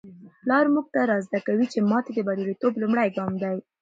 [0.41, 3.55] پلار موږ ته را زده کوي چي ماتې د بریالیتوب لومړی ګام دی.